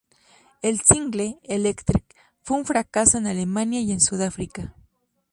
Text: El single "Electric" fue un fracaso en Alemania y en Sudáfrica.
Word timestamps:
El 0.63 0.81
single 0.81 1.37
"Electric" 1.43 2.03
fue 2.41 2.57
un 2.57 2.65
fracaso 2.65 3.19
en 3.19 3.27
Alemania 3.27 3.81
y 3.81 3.91
en 3.91 3.99
Sudáfrica. 4.01 4.73